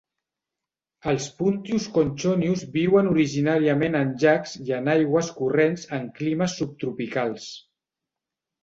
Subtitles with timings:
[1.11, 7.49] Els Puntius conchonius viuen originàriament en llacs i en aigües corrents en climes subtropicals.